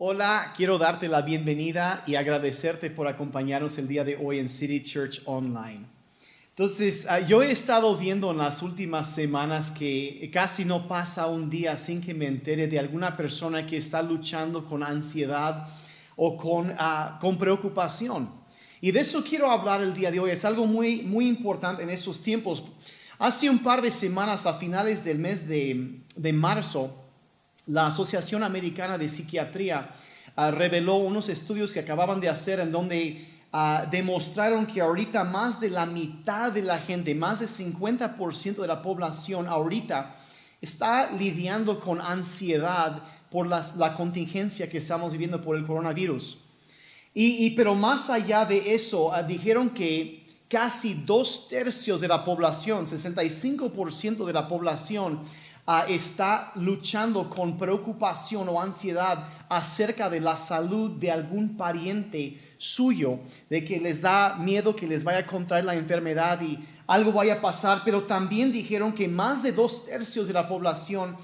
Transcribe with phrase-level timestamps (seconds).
[0.00, 4.80] Hola, quiero darte la bienvenida y agradecerte por acompañarnos el día de hoy en City
[4.80, 5.86] Church Online.
[6.50, 11.50] Entonces, ah, yo he estado viendo en las últimas semanas que casi no pasa un
[11.50, 15.66] día sin que me entere de alguna persona que está luchando con ansiedad
[16.14, 18.30] o con, ah, con preocupación.
[18.80, 20.30] Y de eso quiero hablar el día de hoy.
[20.30, 22.62] Es algo muy, muy importante en esos tiempos.
[23.18, 27.07] Hace un par de semanas, a finales del mes de, de marzo,
[27.68, 29.90] la Asociación Americana de Psiquiatría
[30.36, 35.60] ah, reveló unos estudios que acababan de hacer en donde ah, demostraron que ahorita más
[35.60, 40.16] de la mitad de la gente, más del 50% de la población ahorita
[40.60, 46.44] está lidiando con ansiedad por la contingencia que estamos viviendo por el coronavirus.
[47.20, 52.86] Y, pero más allá de eso, ah, dijeron que casi dos tercios de la población,
[52.86, 55.20] 65% de la población,
[55.70, 63.18] Ah, está luchando con preocupación o ansiedad acerca de la salud de algún pariente suyo,
[63.50, 67.34] de que les da miedo que les vaya a contraer la enfermedad y algo vaya
[67.34, 71.14] a pasar, pero también dijeron que más de dos tercios de la población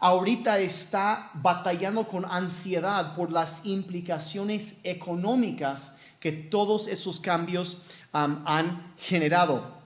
[0.00, 9.83] ahorita está batallando con ansiedad por las implicaciones económicas que todos esos cambios han generado.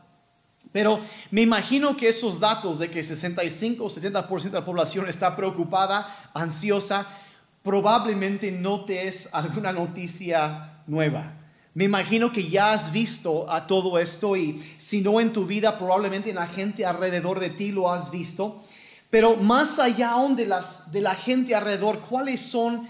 [0.73, 5.35] Pero me imagino que esos datos de que 65 o 70% de la población está
[5.35, 7.07] preocupada, ansiosa,
[7.63, 11.35] probablemente no te es alguna noticia nueva.
[11.75, 15.79] Me imagino que ya has visto a todo esto y si no en tu vida,
[15.79, 18.65] probablemente en la gente alrededor de ti lo has visto.
[19.11, 22.89] Pero más allá de, las, de la gente alrededor, ¿cuáles son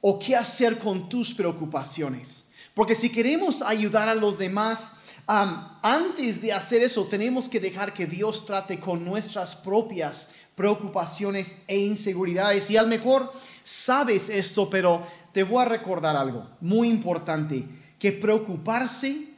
[0.00, 2.50] o qué hacer con tus preocupaciones?
[2.74, 8.06] Porque si queremos ayudar a los demás, antes de hacer eso, tenemos que dejar que
[8.06, 12.70] Dios trate con nuestras propias preocupaciones e inseguridades.
[12.70, 13.32] Y a lo mejor
[13.64, 17.64] sabes esto, pero te voy a recordar algo muy importante,
[17.98, 19.28] que preocuparse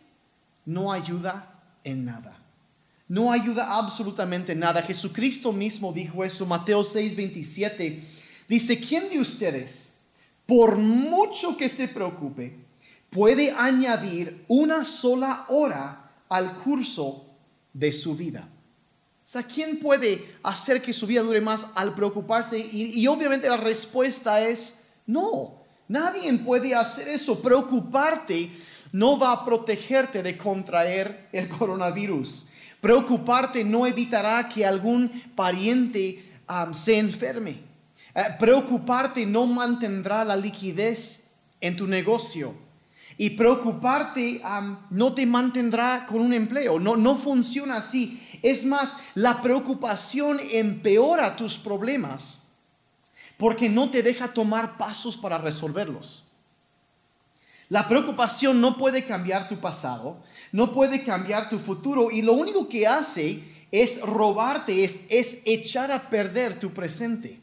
[0.64, 2.38] no ayuda en nada.
[3.08, 4.82] No ayuda absolutamente nada.
[4.82, 8.02] Jesucristo mismo dijo eso, Mateo 6, 27.
[8.48, 9.98] Dice, ¿quién de ustedes,
[10.46, 12.61] por mucho que se preocupe,
[13.12, 17.26] puede añadir una sola hora al curso
[17.72, 18.48] de su vida.
[19.22, 22.58] O sea, ¿quién puede hacer que su vida dure más al preocuparse?
[22.58, 25.62] Y, obviamente la respuesta es no.
[25.88, 27.40] Nadie puede hacer eso.
[27.40, 28.50] Preocuparte
[28.92, 32.48] no va a protegerte de contraer el coronavirus.
[32.80, 36.32] Preocuparte no evitará que algún pariente
[36.72, 37.60] se enferme.
[38.14, 42.61] Eh, preocuparte no mantendrá la liquidez en tu negocio.
[43.18, 44.42] Y preocuparte
[44.90, 46.78] no te mantendrá con un empleo.
[46.80, 48.20] No, no funciona así.
[48.42, 52.48] Es más, la preocupación empeora tus problemas
[53.36, 56.32] porque no te deja tomar pasos para resolverlos.
[57.68, 60.22] La preocupación no puede cambiar tu pasado,
[60.52, 65.90] no puede cambiar tu futuro y lo único que hace es robarte, es, es echar
[65.90, 67.40] a perder tu presente.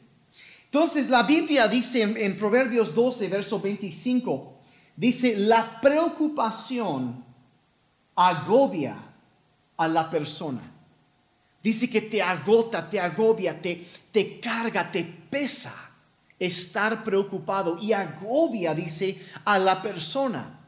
[0.66, 4.59] Entonces la Biblia dice en, Proverbios 12, verso 25,
[4.96, 7.24] Dice, la preocupación
[8.14, 8.96] agobia
[9.76, 10.60] a la persona.
[11.62, 15.74] Dice que te agota, te agobia, te, te carga, te pesa
[16.38, 20.58] estar preocupado y agobia, dice, a la persona.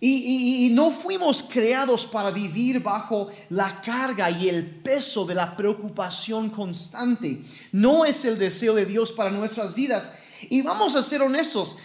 [0.00, 5.54] Y, y, no fuimos creados para vivir bajo la carga y el peso de la
[5.54, 7.40] preocupación constante.
[7.70, 10.14] No es el deseo de Dios para nuestras vidas.
[10.50, 11.76] Y vamos a ser honestos.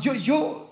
[0.00, 0.63] yo, yo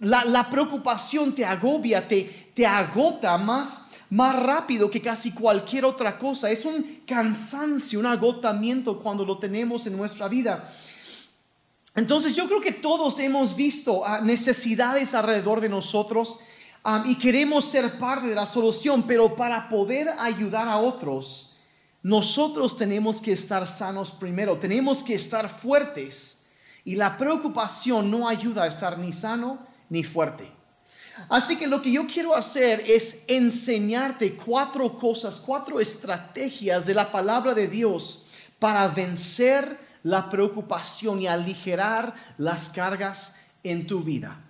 [0.00, 6.50] la, preocupación te agobia, te, te agota más, más rápido que casi cualquier otra cosa.
[6.50, 10.70] Es un cansancio, un agotamiento cuando lo tenemos en nuestra vida.
[11.94, 16.40] Entonces yo creo que todos hemos visto ah, necesidades alrededor de nosotros
[16.82, 21.56] ah, y queremos ser parte de la solución, pero para poder ayudar a otros,
[22.02, 26.46] nosotros tenemos que estar sanos primero, tenemos que estar fuertes.
[26.84, 30.50] Y la preocupación no ayuda a estar ni sano ni fuerte.
[31.28, 37.12] Así que lo que yo quiero hacer es enseñarte cuatro cosas, cuatro estrategias de la
[37.12, 38.26] palabra de Dios
[38.58, 44.40] para vencer la preocupación y aligerar las cargas en tu vida.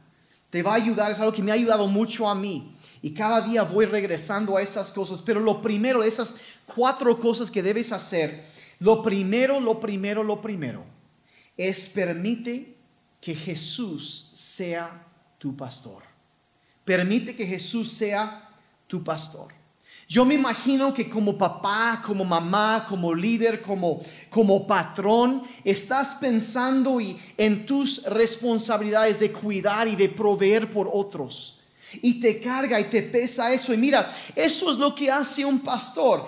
[0.51, 2.77] Te va a ayudar, es algo que me ha ayudado mucho a mí.
[3.03, 5.21] Y cada día voy regresando a esas cosas.
[5.21, 8.45] Pero lo primero, esas cuatro cosas que debes hacer,
[8.79, 10.85] lo primero, lo primero, lo primero,
[11.57, 12.77] es permite
[13.21, 15.07] que Jesús sea
[15.45, 16.03] tu pastor.
[16.87, 18.49] Permite que Jesús sea
[18.87, 19.53] tu pastor.
[20.09, 24.01] Yo me imagino que como papá, como mamá, como líder, como,
[24.31, 31.61] como patrón, estás pensando y, en tus responsabilidades de cuidar y de proveer por otros.
[32.01, 33.75] Y te carga y te pesa eso.
[33.75, 36.27] Y mira, eso es lo que hace un pastor.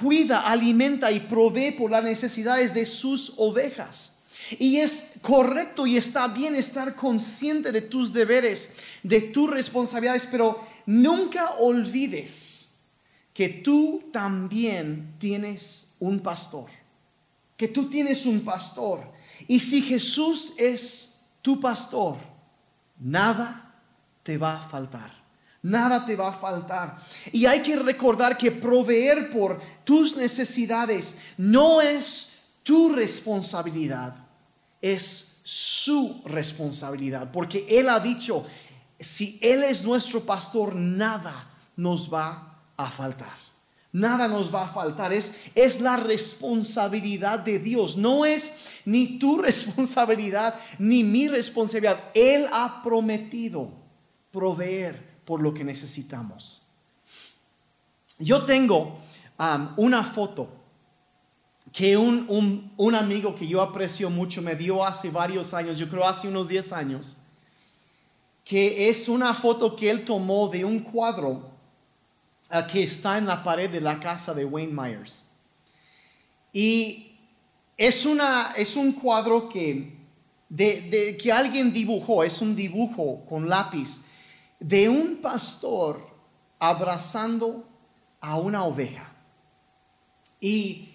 [0.00, 4.21] cuida, alimenta y provee por las necesidades de sus ovejas.
[4.58, 8.70] Y es correcto y está bien estar consciente de tus deberes,
[9.02, 12.80] de tus responsabilidades, pero nunca olvides
[13.32, 16.68] que tú también tienes un pastor,
[17.56, 19.00] que tú tienes un pastor.
[19.48, 22.16] Y si Jesús es tu pastor,
[22.98, 23.74] nada
[24.22, 25.22] te va a faltar.
[25.62, 27.00] Nada te va a faltar.
[27.30, 32.32] Y hay que recordar que proveer por tus necesidades no es
[32.64, 34.14] tu responsabilidad,
[34.82, 37.30] es su responsabilidad.
[37.32, 38.44] Porque Él ha dicho,
[39.00, 43.34] si Él es nuestro pastor, nada nos va a faltar.
[43.92, 45.12] Nada nos va a faltar.
[45.12, 47.96] Es, es la responsabilidad de Dios.
[47.96, 52.02] No es ni tu responsabilidad ni mi responsabilidad.
[52.14, 53.70] Él ha prometido
[54.30, 56.62] proveer por lo que necesitamos.
[58.18, 58.98] Yo tengo
[59.38, 60.61] um, una foto
[61.72, 65.88] que un, un, un, amigo que yo aprecio mucho me dio hace varios años, yo
[65.88, 67.16] creo hace unos 10 años,
[68.44, 71.50] que es una foto que él tomó de un cuadro
[72.70, 75.24] que está en la pared de la casa de Wayne Myers.
[76.52, 77.16] Y
[77.78, 79.96] es, una, es un cuadro que,
[80.50, 84.02] de, que alguien dibujó, es un dibujo con lápiz
[84.60, 86.06] de un pastor
[86.58, 87.66] abrazando
[88.20, 89.10] a una oveja.
[90.40, 90.91] Y,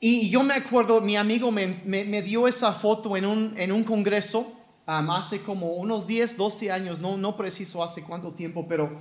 [0.00, 3.82] y yo me acuerdo, mi amigo me, me, dio esa foto en un, en un
[3.82, 4.52] congreso
[4.86, 8.98] hace como unos 10, 12 años, no, no preciso hace cuánto tiempo, pero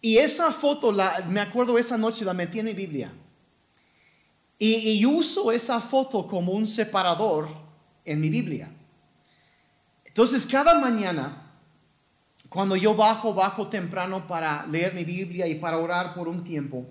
[0.00, 3.12] y esa foto, la, me acuerdo esa noche, la metí en mi Biblia.
[4.58, 7.48] Y, uso esa foto como un separador
[8.04, 8.70] en mi Biblia.
[10.04, 11.50] Entonces, cada mañana,
[12.48, 16.86] cuando yo bajo, bajo temprano para leer mi Biblia y para orar por un tiempo,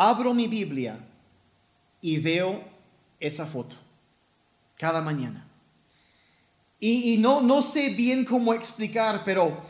[0.00, 0.98] abro mi Biblia
[2.00, 2.64] y veo
[3.18, 3.76] esa foto.
[4.76, 5.46] Cada mañana.
[6.78, 9.62] Y, no, no sé bien cómo explicar, pero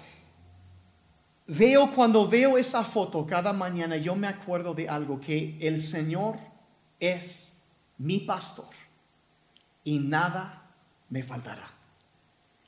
[1.53, 6.39] Veo cuando veo esa foto cada mañana, yo me acuerdo de algo, que el Señor
[7.01, 7.63] es
[7.99, 8.69] mi pastor
[9.83, 10.71] y nada
[11.09, 11.69] me faltará.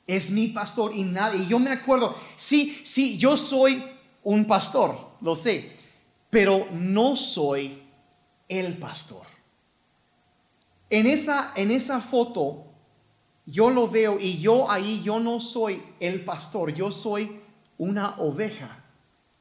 [0.05, 1.33] Es mi pastor y nada.
[1.33, 3.81] Y yo me acuerdo, sí, sí, yo soy
[4.21, 5.71] un pastor, lo sé,
[6.33, 7.79] pero no soy
[8.49, 9.27] el pastor.
[10.89, 12.65] En esa, en esa foto
[13.45, 17.39] yo lo veo y yo ahí, yo no soy el pastor, yo soy
[17.77, 18.83] una oveja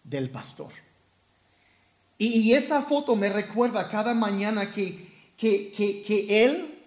[0.05, 0.71] del pastor.
[2.19, 6.79] Y, esa foto me recuerda cada mañana que, que, que, Él,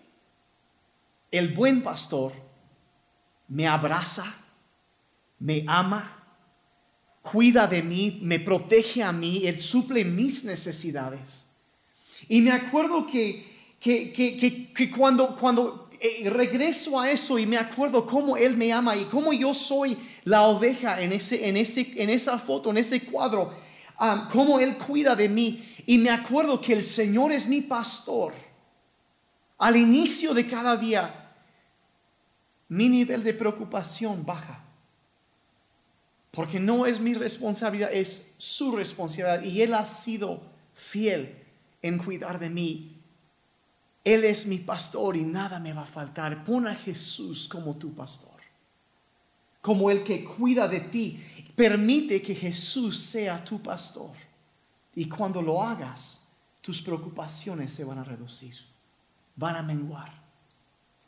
[1.31, 2.31] el buen pastor,
[3.47, 4.35] me abraza,
[5.39, 6.14] me ama,
[7.31, 11.55] cuida de mí, me protege a mí, Él suple mis necesidades.
[12.27, 13.43] Y me acuerdo que,
[13.79, 18.71] que, que, que cuando, cuando eh, regreso a eso y me acuerdo cómo Él me
[18.71, 22.77] ama y cómo yo soy la oveja en, ese, en, ese, en esa foto, en
[22.77, 23.51] ese cuadro,
[24.31, 25.63] cómo Él cuida de mí.
[25.87, 28.33] Y me acuerdo que el Señor es mi pastor.
[29.57, 31.33] Al inicio de cada día,
[32.67, 34.64] mi nivel de preocupación baja.
[36.35, 39.43] Porque no es mi responsabilidad, es su responsabilidad.
[39.43, 40.41] Y Él ha sido
[40.73, 41.33] fiel
[41.81, 42.95] en cuidar de mí
[44.05, 46.45] él es mi pastor y nada me va a faltar.
[46.45, 48.39] Pon a Jesús como tu pastor,
[49.61, 51.19] como el que cuida de ti.
[51.55, 54.11] Permite que Jesús sea tu pastor.
[54.93, 56.27] Y cuando lo hagas,
[56.61, 58.55] tus preocupaciones se van a reducir,
[59.35, 60.13] van a menguar.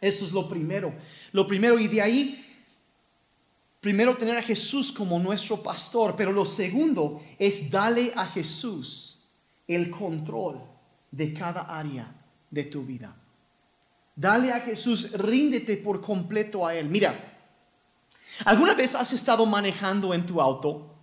[0.01, 0.91] Eso es lo primero.
[1.34, 2.47] Lo primero, y de ahí,
[3.81, 9.27] primero tener a Jesús como nuestro pastor, pero lo segundo es darle a Jesús
[9.67, 10.62] el control
[11.12, 12.13] de cada área
[12.50, 13.15] de tu vida.
[14.15, 16.89] Dale a Jesús, ríndete por completo a Él.
[16.89, 17.13] Mira,
[18.46, 20.96] ¿alguna vez has estado manejando en tu auto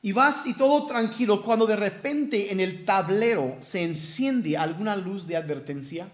[0.00, 5.26] y vas y todo tranquilo cuando de repente en el tablero se enciende alguna luz
[5.26, 6.08] de advertencia?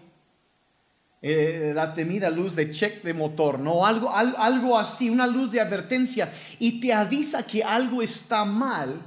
[1.21, 3.85] Eh, la temida luz de check de motor, ¿no?
[3.85, 9.01] Algo, así, una luz de advertencia y te avisa que algo está mal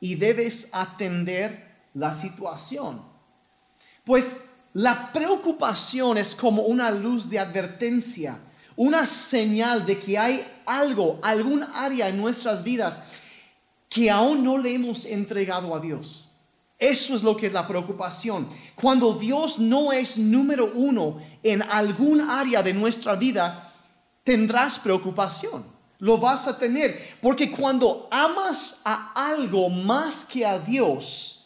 [0.00, 3.00] y debes atender la situación.
[4.04, 8.36] Pues la preocupación es como una luz de advertencia,
[8.76, 13.02] una señal de que hay algo, algún área en nuestras vidas
[13.88, 16.29] que aún no le hemos entregado a Dios.
[16.80, 18.48] Eso es lo que es la preocupación.
[18.74, 23.70] Cuando Dios no es número uno en algún área de nuestra vida,
[24.24, 25.62] tendrás preocupación.
[25.98, 27.18] Lo vas a tener.
[27.20, 31.44] Porque cuando amas a algo más que a Dios,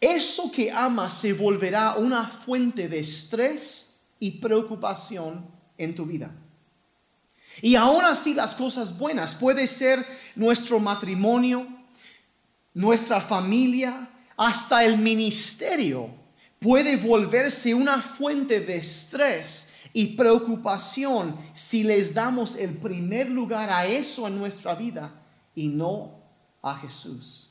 [0.00, 6.30] eso que amas se volverá una fuente de estrés y preocupación en tu vida.
[7.60, 11.66] Y aún así las cosas buenas, puede ser nuestro matrimonio,
[12.72, 16.08] nuestra familia, hasta el ministerio,
[16.60, 23.86] puede volverse una fuente de estrés y preocupación si les damos el primer lugar a
[23.86, 25.12] eso en nuestra vida
[25.56, 26.12] y no
[26.62, 27.48] a Jesús.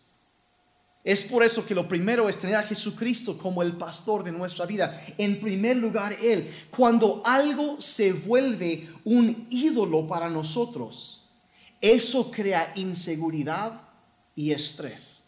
[1.03, 4.65] Es por eso que lo primero es tener a Jesucristo como el pastor de nuestra
[4.65, 5.01] vida.
[5.17, 6.49] En primer lugar, Él.
[6.69, 11.29] Cuando algo se vuelve un ídolo para nosotros,
[11.79, 13.81] eso crea inseguridad
[14.35, 15.26] y estrés.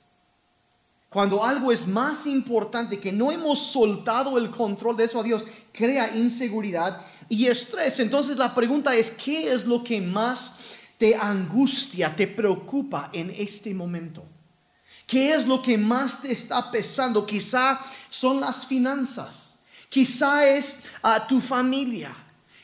[1.10, 5.46] Cuando algo es más importante, que no hemos soltado el control de eso a Dios,
[5.72, 8.00] crea inseguridad y estrés.
[8.00, 10.54] Entonces la pregunta es, ¿qué es lo que más
[11.00, 14.24] te angustia, te preocupa en este momento?
[15.08, 17.26] ¿Qué es lo que más te está pesando?
[17.26, 17.80] Quizá
[18.12, 22.16] son las finanzas, quizá es a ah, tu familia,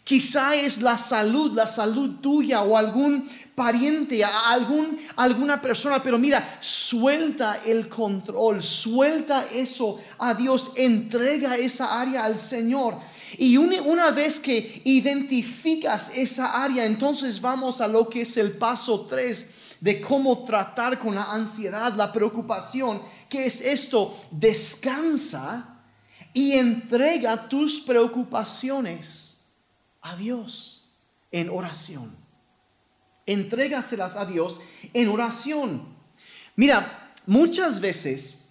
[0.03, 6.19] quizá es la salud, la salud tuya o algún pariente, a algún, alguna persona, pero
[6.19, 12.97] mira, suelta el control, suelta eso a Dios, entrega esa área al Señor.
[13.37, 18.51] Y una, una, vez que identificas esa área, entonces vamos a lo que es el
[18.51, 19.47] paso 3
[19.79, 25.79] de cómo tratar con la ansiedad, la preocupación, que es esto, descansa
[26.33, 29.37] y entrega tus preocupaciones
[30.01, 30.89] a Dios
[31.31, 32.24] en oración.
[33.25, 34.61] Entrégaselas a Dios
[34.93, 35.83] en oración.
[36.55, 38.49] Mira, muchas veces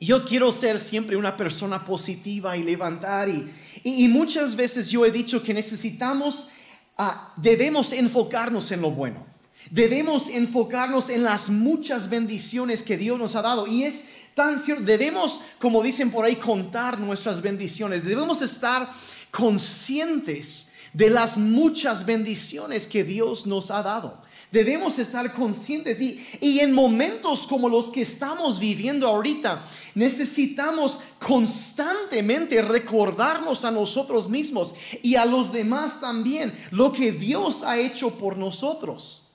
[0.00, 3.50] yo quiero ser siempre una persona positiva y levantar y,
[3.82, 6.50] y, muchas veces yo he dicho que necesitamos,
[6.96, 9.26] ah, debemos enfocarnos en lo bueno.
[9.70, 13.66] Debemos enfocarnos en las muchas bendiciones que Dios nos ha dado.
[13.66, 18.04] Y es tan cierto, debemos, como dicen por ahí, contar nuestras bendiciones.
[18.04, 18.88] Debemos estar
[19.30, 20.67] conscientes
[20.98, 24.20] de las muchas bendiciones que Dios nos ha dado.
[24.50, 29.64] Debemos estar conscientes y, y, en momentos como los que estamos viviendo ahorita,
[29.94, 37.78] necesitamos constantemente recordarnos a nosotros mismos y a los demás también lo que Dios ha
[37.78, 39.28] hecho por nosotros.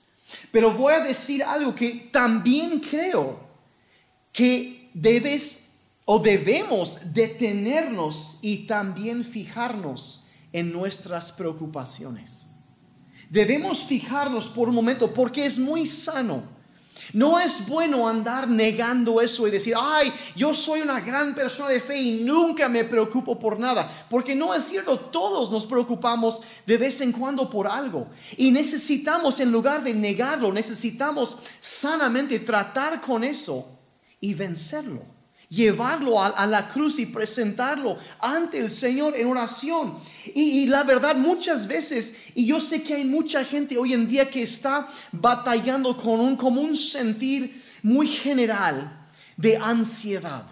[0.50, 3.40] Pero voy a decir algo que también creo
[4.34, 12.48] que debes o debemos detenernos y también fijarnos en nuestras preocupaciones.
[13.28, 16.54] Debemos fijarnos por un momento porque es muy sano
[17.12, 21.80] no es bueno andar negando eso y decir, ay, yo soy una gran persona de
[21.80, 24.06] fe y nunca me preocupo por nada.
[24.08, 28.08] Porque no es cierto, todos nos preocupamos de vez en cuando por algo.
[28.36, 33.66] Y necesitamos, en lugar de negarlo, necesitamos sanamente tratar con eso
[34.20, 35.13] y vencerlo
[35.48, 39.96] llevarlo a, la cruz y presentarlo ante el Señor en oración.
[40.34, 44.30] Y, la verdad, muchas veces, y yo sé que hay mucha gente hoy en día
[44.30, 50.44] que está batallando con un, como un sentir muy general de ansiedad.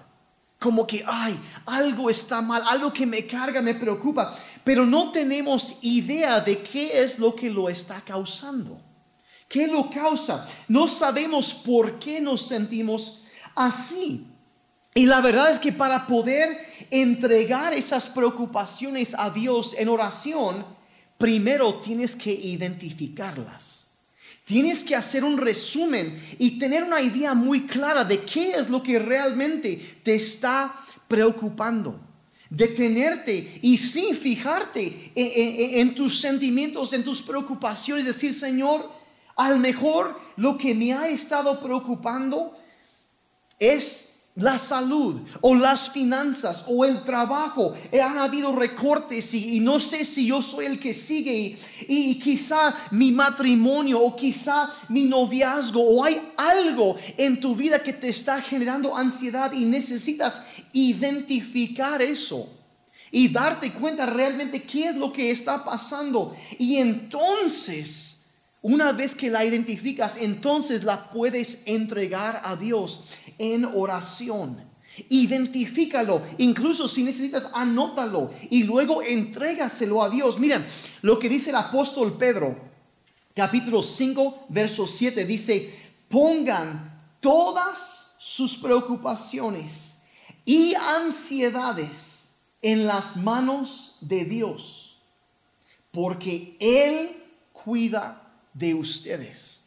[0.59, 4.33] Como que, ay, algo está mal, algo que me carga, me preocupa,
[4.63, 8.81] pero no tenemos idea de qué es lo que lo está causando.
[9.49, 10.47] ¿Qué lo causa?
[10.69, 14.32] No sabemos por qué nos sentimos así.
[14.95, 16.59] Y la verdad es que para poder
[16.91, 20.67] entregar esas preocupaciones a Dios en oración,
[21.17, 23.83] primero tienes que identificarlas.
[24.45, 28.83] Tienes que hacer un resumen y tener una idea muy clara de qué es lo
[28.83, 30.75] que realmente te está
[31.09, 31.99] preocupando.
[32.51, 38.05] Detenerte y sin fijarte en, tus sentimientos, en tus preocupaciones.
[38.05, 38.91] Decir, Señor,
[39.37, 42.55] a lo mejor lo que me ha estado preocupando
[43.59, 47.75] es la salud o las finanzas o el trabajo.
[47.91, 51.59] Eh, han habido recortes y, no sé si yo soy el que sigue
[51.89, 57.93] y, quizá mi matrimonio o quizá mi noviazgo o hay algo en tu vida que
[57.93, 62.49] te está generando ansiedad y necesitas identificar eso
[63.11, 66.35] y darte cuenta realmente qué es lo que está pasando.
[66.59, 68.12] Y entonces
[68.63, 73.07] una vez que la identificas, entonces la puedes entregar a Dios
[73.39, 74.57] en oración.
[75.09, 80.39] Identifícalo, incluso si necesitas, anótalo y luego entrégaselo a Dios.
[80.39, 80.65] Miren
[81.01, 82.57] lo que dice el apóstol Pedro,
[83.35, 85.75] capítulo 5, verso 7, dice,
[86.09, 90.05] pongan todas sus preocupaciones
[90.45, 94.99] y ansiedades en las manos de Dios,
[95.91, 97.11] porque Él
[97.53, 98.22] cuida
[98.55, 99.63] de ustedes.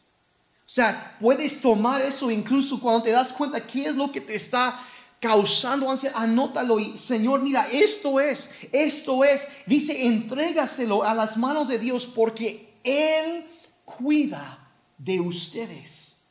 [0.60, 4.34] O sea, puedes tomar eso incluso cuando te das cuenta qué es lo que te
[4.34, 4.78] está
[5.20, 11.68] causando ansiedad, anótalo y Señor, mira, esto es, esto es, dice, entrégaselo a las manos
[11.68, 13.46] de Dios porque Él
[13.84, 14.58] cuida
[14.98, 16.26] de ustedes.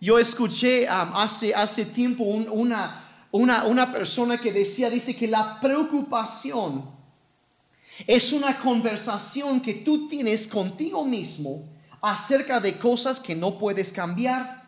[0.00, 5.58] Yo escuché um, hace, hace tiempo una, una, una persona que decía, dice que la
[5.60, 6.93] preocupación
[8.06, 11.68] es una conversación que tú tienes contigo mismo
[12.00, 14.64] acerca de cosas que no puedes cambiar.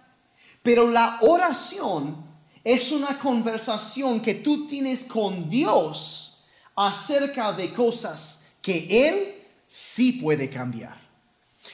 [0.63, 2.25] Pero la oración
[2.65, 9.35] es una conversación que tú tienes con Dios acerca de cosas que Él
[9.67, 10.97] sí puede cambiar.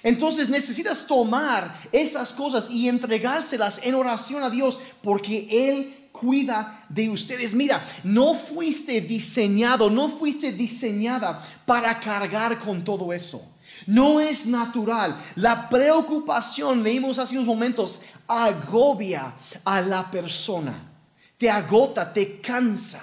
[0.03, 7.09] Entonces necesitas tomar esas cosas y entregárselas en oración a Dios porque Él cuida de
[7.09, 7.55] ustedes.
[7.55, 13.43] Mira, no fuiste diseñado, no fuiste diseñada para cargar con todo eso.
[13.87, 15.19] No es natural.
[15.37, 19.33] La preocupación, leímos hace unos momentos, agobia
[19.65, 20.75] a la persona.
[21.37, 23.01] Te agota, te cansa,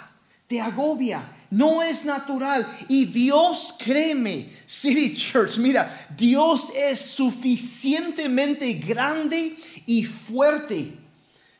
[0.48, 1.22] te agobia.
[1.51, 2.66] No es natural.
[2.88, 10.99] Y Dios, créeme, City Church, mira, Dios es suficientemente grande y fuerte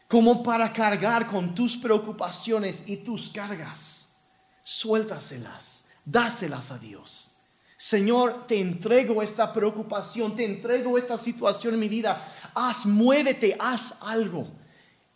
[0.10, 4.16] como para cargar con tus preocupaciones y tus cargas.
[4.64, 7.38] Suéltaselas, dáselas a Dios.
[7.78, 12.28] Señor, te entrego esta preocupación, te entrego esta situación en mi vida.
[12.56, 14.48] Haz, muévete, haz algo.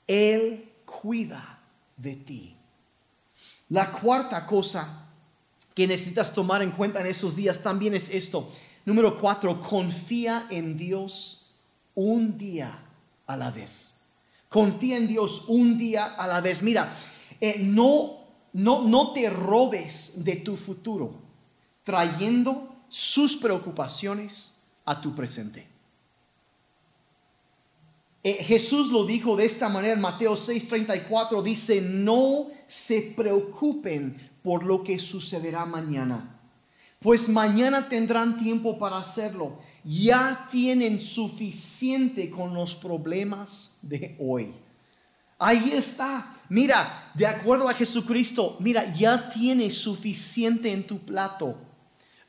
[0.06, 1.60] Él cuida
[1.98, 2.56] de ti.
[3.70, 5.08] La cuarta cosa
[5.74, 8.48] que necesitas tomar en cuenta en esos días también es esto.
[8.86, 11.56] Número cuatro, confía en Dios
[11.96, 12.78] un día
[13.26, 14.03] a la vez.
[14.54, 16.62] Confía en Dios un día a la vez.
[16.62, 16.96] Mira,
[17.42, 18.20] eh, no,
[18.54, 21.16] no, no te robes de tu futuro
[21.84, 25.66] trayendo sus preocupaciones a tu presente.
[28.22, 34.66] Eh, Jesús lo dijo de esta manera en Mateo 6:34, dice, no se preocupen por
[34.66, 36.40] lo que sucederá mañana,
[37.00, 39.58] pues mañana tendrán tiempo para hacerlo.
[39.84, 44.52] Ya tienen suficiente con los problemas de hoy.
[45.38, 46.36] Ahí está.
[46.50, 51.58] Mira, de acuerdo a Jesucristo, mira, ya tienes suficiente en tu plato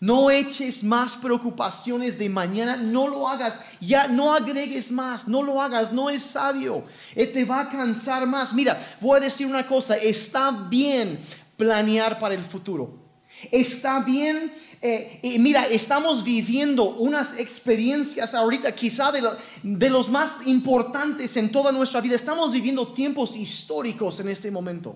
[0.05, 5.63] no eches más preocupaciones de mañana, no lo hagas, ya no agregues más, no lo
[5.63, 8.53] hagas, no es sabio, eh, te va a cansar más.
[8.53, 11.19] Mira, voy a decir una cosa, está bien
[11.57, 13.04] planear para el futuro,
[13.51, 14.53] está bien
[14.87, 19.27] eh, y mira, estamos viviendo unas experiencias ahorita, quizá de,
[19.63, 22.17] de, los más importantes en toda nuestra vida.
[22.17, 24.95] Estamos viviendo tiempos históricos en este momento.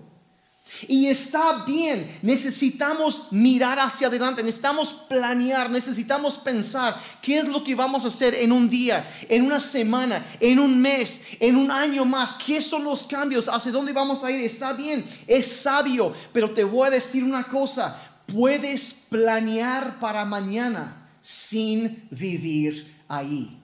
[0.87, 7.73] Y está bien, necesitamos mirar hacia adelante, necesitamos planear, necesitamos pensar qué es lo que
[7.73, 12.05] vamos a hacer en un día, en una semana, en un mes, en un año
[12.05, 14.41] más, qué son los cambios, hacia dónde vamos a ir.
[14.43, 17.99] Está bien, es sabio, pero te voy a decir una cosa,
[18.33, 23.59] puedes planear para mañana sin vivir ahí.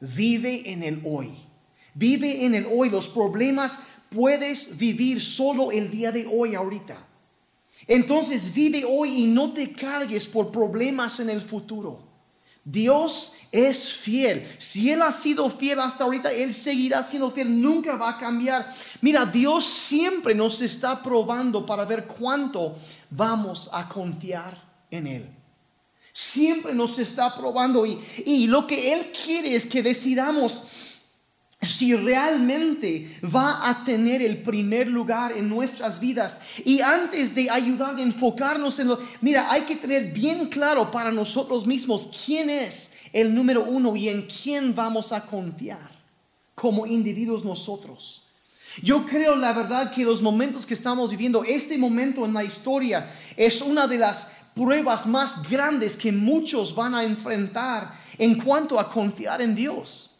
[0.00, 1.30] Vive en el hoy.
[1.94, 2.90] Vive en el hoy.
[2.90, 3.78] Los problemas
[4.10, 7.06] puedes vivir solo el día de hoy ahorita.
[7.86, 12.03] Entonces vive hoy y no te cargues por problemas en el futuro.
[12.64, 14.46] Dios es fiel.
[14.58, 17.60] Si Él ha sido fiel hasta ahorita, Él seguirá siendo fiel.
[17.60, 18.72] Nunca va a cambiar.
[19.02, 22.74] Mira, Dios siempre nos está probando para ver cuánto
[23.10, 24.56] vamos a confiar
[24.90, 25.28] en Él.
[26.12, 30.62] Siempre nos está probando y, y lo que Él quiere es que decidamos
[31.64, 36.40] si realmente va a tener el primer lugar en nuestras vidas.
[36.64, 38.98] Y antes de ayudar a enfocarnos en lo...
[39.20, 44.08] Mira, hay que tener bien claro para nosotros mismos quién es el número uno y
[44.08, 45.90] en quién vamos a confiar
[46.54, 48.22] como individuos nosotros.
[48.82, 53.08] Yo creo la verdad que los momentos que estamos viviendo, este momento en la historia,
[53.36, 58.90] es una de las pruebas más grandes que muchos van a enfrentar en cuanto a
[58.90, 60.13] confiar en Dios.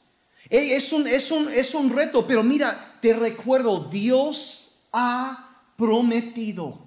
[0.50, 6.78] Es un, es, un, es un reto, pero mira, te recuerdo, Dios ha prometido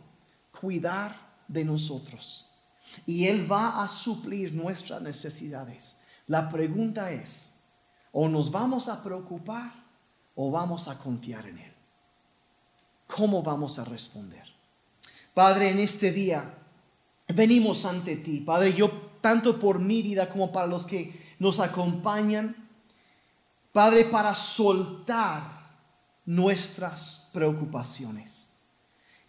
[0.59, 1.15] cuidar
[1.47, 2.47] de nosotros
[3.05, 6.01] y Él va a suplir nuestras necesidades.
[6.27, 7.55] La pregunta es,
[8.11, 9.71] o nos vamos a preocupar
[10.35, 11.73] o vamos a confiar en Él.
[13.07, 14.43] ¿Cómo vamos a responder?
[15.33, 16.53] Padre, en este día
[17.29, 18.41] venimos ante ti.
[18.41, 18.89] Padre, yo
[19.21, 22.66] tanto por mi vida como para los que nos acompañan,
[23.77, 25.43] Padre, para soltar
[26.25, 28.53] nuestras preocupaciones.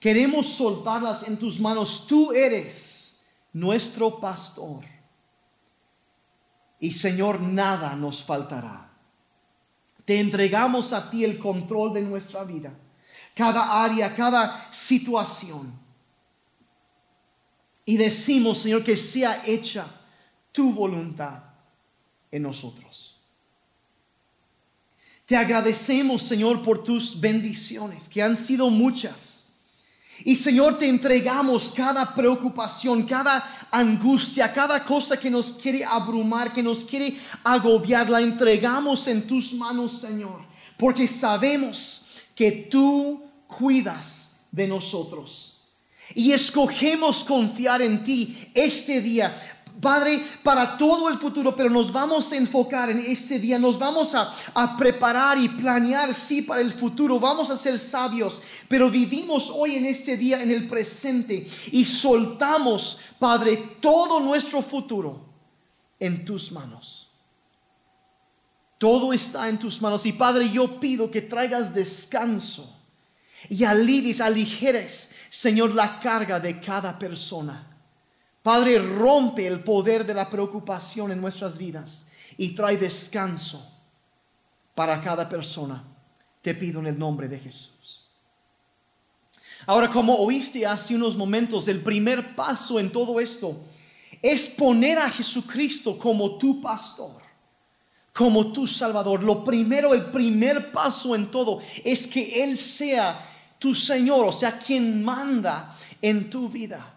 [0.01, 2.07] Queremos soltarlas en tus manos.
[2.07, 4.87] Tú eres nuestro pastor.
[6.81, 8.91] Y Señor, nada nos faltará.
[10.07, 12.73] Te entregamos a ti el control de nuestra vida,
[13.35, 15.79] cada área, cada situación.
[17.85, 19.87] Y decimos, Señor, que sea hecha
[20.53, 21.39] tu voluntad
[22.31, 23.18] en nosotros.
[25.29, 29.59] Te agradecemos, Señor, por tus bendiciones, que han sido muchas.
[30.25, 36.63] Y Señor, te entregamos cada preocupación, cada angustia, cada cosa que nos quiere abrumar, que
[36.63, 40.41] nos quiere agobiar, la entregamos en tus manos, Señor,
[40.79, 45.59] porque sabemos que tú cuidas de nosotros.
[46.15, 52.33] Y escogemos confiar en ti este día Padre, para todo el futuro, pero nos vamos
[52.33, 57.21] a enfocar en este día, nos vamos a, preparar y planear, sí, para el futuro,
[57.21, 62.99] vamos a ser sabios, pero vivimos hoy en este día, en el presente, y soltamos,
[63.19, 65.27] Padre, todo nuestro futuro
[66.01, 67.05] en tus manos.
[68.79, 70.07] Todo está en tus manos.
[70.07, 72.77] Y Padre, yo pido que traigas descanso
[73.49, 77.68] y alivies, aligeres, Señor, la carga de cada persona.
[78.43, 83.79] Padre, rompe el poder de la preocupación en nuestras vidas y trae descanso
[84.75, 85.83] para cada persona.
[86.41, 88.09] Te pido en el nombre de Jesús.
[89.67, 93.57] Ahora, como oíste hace unos momentos, el primer paso en todo esto
[94.23, 97.21] es poner a Jesucristo como tu pastor,
[98.15, 99.23] como tu Salvador.
[99.23, 103.21] Lo primero, el primer paso en todo es que Él sea
[103.59, 106.95] tu Señor, o sea, quien manda en tu vida.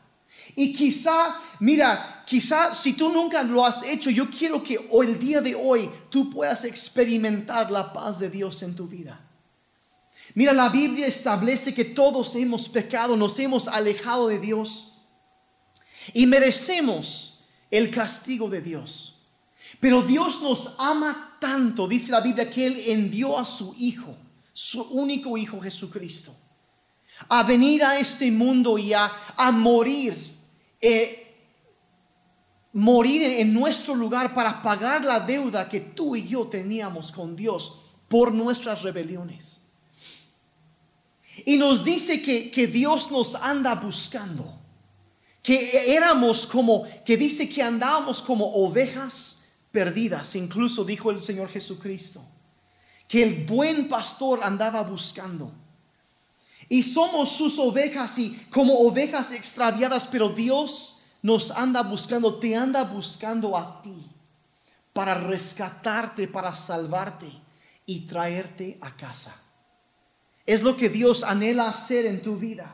[0.56, 5.20] Y quizá, mira, quizá si tú nunca lo has hecho, yo quiero que hoy, el
[5.20, 9.20] día de hoy tú puedas experimentar la paz de Dios en tu vida.
[10.34, 14.94] Mira, la Biblia establece que todos hemos pecado, nos hemos alejado de Dios
[16.14, 19.20] y merecemos el castigo de Dios.
[19.80, 24.16] Pero Dios nos ama tanto, dice la Biblia, que Él envió a su Hijo,
[24.54, 26.36] su único Hijo Jesucristo,
[27.28, 30.16] a venir a este mundo y a, a morir
[30.82, 31.36] eh,
[32.74, 37.82] morir en nuestro lugar para pagar la deuda que tú y yo teníamos con Dios
[38.08, 39.68] por nuestras rebeliones.
[41.46, 44.60] Y nos dice que, que Dios nos anda buscando,
[45.42, 52.22] que éramos como, que dice que andábamos como ovejas perdidas, incluso dijo el Señor Jesucristo,
[53.08, 55.52] que el buen pastor andaba buscando.
[56.72, 62.86] Y somos sus ovejas y como ovejas extraviadas, pero Dios nos anda buscando, te anda
[62.86, 64.08] buscando a ti
[64.94, 67.28] para rescatarte, para salvarte
[67.86, 69.36] y traerte a casa.
[70.46, 72.74] Es lo que Dios anhela hacer en tu vida.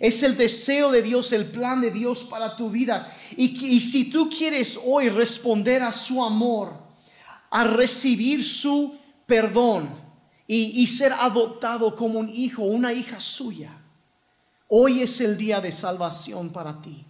[0.00, 3.14] Es el deseo de Dios, el plan de Dios para tu vida.
[3.36, 6.74] Y, y, si tú quieres hoy responder a su amor,
[7.50, 10.05] a recibir su perdón,
[10.46, 13.70] y, ser adoptado como un hijo, una hija suya.
[14.68, 17.04] Hoy es el día de salvación para ti.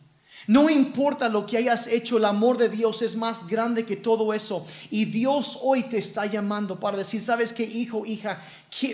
[0.46, 4.32] No importa lo que hayas hecho, el amor de Dios es más grande que todo
[4.32, 4.64] eso.
[4.90, 8.40] Y Dios hoy te está llamando para decir, sabes que hijo, hija,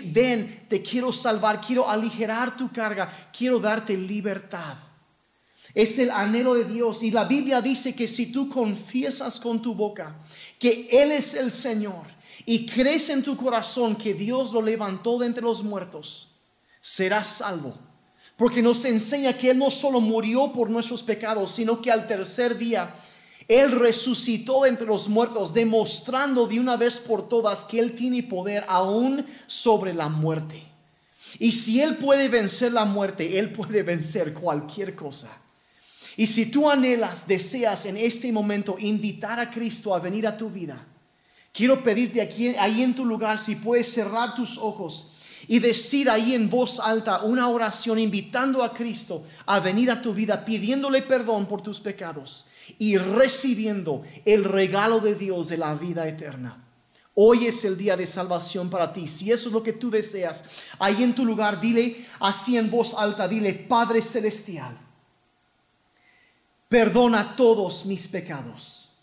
[0.05, 4.75] ven, te quiero salvar, quiero aligerar tu carga, quiero darte libertad.
[5.75, 7.03] Es el anhelo de Dios.
[7.03, 10.15] Y la Biblia dice que si tú confiesas con tu boca
[10.59, 12.12] que Él es el Señor
[12.45, 16.29] y crees en tu corazón que Dios lo levantó de entre los muertos,
[16.81, 17.73] serás salvo.
[18.37, 22.57] Porque nos enseña que Él no solo murió por nuestros pecados, sino que al tercer
[22.57, 22.95] día
[23.47, 28.23] Él resucitó de entre los muertos, demostrando de una vez por todas que Él tiene
[28.23, 30.61] poder aún sobre la muerte.
[31.39, 35.29] Y si Él puede vencer la muerte, Él puede vencer cualquier cosa.
[36.15, 40.49] Y si tú anhelas, deseas en este momento invitar a Cristo a venir a tu
[40.49, 40.85] vida,
[41.53, 45.11] Quiero pedirte aquí, ahí en tu lugar, si puedes cerrar tus ojos
[45.47, 50.15] y decir ahí en voz alta una oración invitando a Cristo a venir a tu
[50.15, 52.47] vida, pidiéndole perdón por tus pecados
[52.79, 56.57] y recibiendo el regalo de Dios de la vida eterna.
[57.13, 59.07] Hoy es el día de salvación para ti.
[59.07, 60.45] Si eso es lo que tú deseas,
[60.79, 64.75] ahí en tu lugar, dile así en voz alta, dile, Padre Celestial,
[66.67, 68.93] perdona todos mis pecados.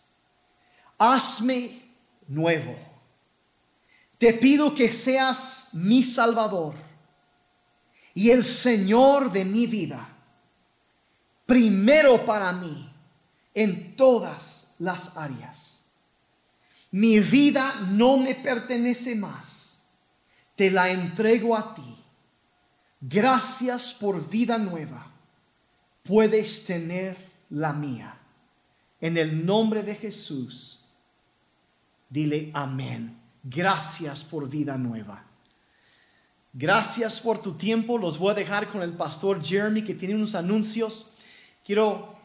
[0.98, 1.89] Hazme
[2.30, 2.74] nuevo.
[4.16, 6.74] Te pido que seas mi Salvador
[8.14, 10.08] y el Señor de mi vida,
[11.46, 12.90] primero para mí
[13.54, 15.86] en todas las áreas.
[16.92, 19.82] Mi vida no me pertenece más.
[20.56, 21.96] Te la entrego a ti.
[23.00, 25.10] Gracias por vida nueva.
[26.02, 27.16] Puedes tener
[27.50, 28.16] la mía.
[29.00, 30.79] En el nombre de Jesús,
[32.10, 33.18] dile amén.
[33.42, 35.24] Gracias por vida nueva.
[36.52, 37.96] Gracias por tu tiempo.
[37.96, 41.12] Los voy a dejar con el pastor Jeremy que tiene unos anuncios.
[41.64, 42.16] Quiero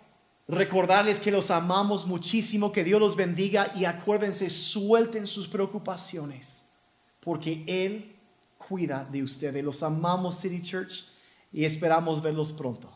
[0.48, 6.72] recordarles que los amamos muchísimo, que Dios los bendiga y acuérdense, suelten sus preocupaciones,
[7.20, 8.16] porque Él
[8.58, 9.64] cuida de ustedes.
[9.64, 11.06] Los amamos City Church
[11.54, 12.95] y esperamos verlos pronto.